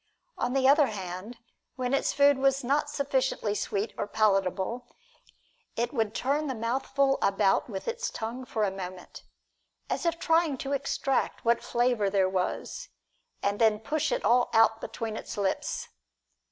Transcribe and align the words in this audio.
On 0.35 0.53
the 0.53 0.67
other 0.67 0.87
hand, 0.87 1.37
when 1.75 1.93
its 1.93 2.11
food 2.11 2.39
was 2.39 2.63
not 2.63 2.89
sufficiently 2.89 3.53
sweet 3.53 3.93
or 3.99 4.07
palatable, 4.07 4.87
it 5.75 5.93
would 5.93 6.15
turn 6.15 6.47
the 6.47 6.55
mouthful 6.55 7.19
about 7.21 7.69
with 7.69 7.87
its 7.87 8.09
tongue 8.09 8.43
for 8.43 8.63
a 8.63 8.71
moment, 8.71 9.21
as 9.91 10.07
if 10.07 10.17
trying 10.17 10.57
to 10.57 10.73
extract 10.73 11.45
what 11.45 11.61
flavor 11.61 12.09
there 12.09 12.27
was, 12.27 12.89
and 13.43 13.59
then 13.61 13.79
push 13.79 14.11
it 14.11 14.25
all 14.25 14.49
out 14.55 14.81
between 14.81 15.15
its 15.15 15.37
lips. 15.37 15.89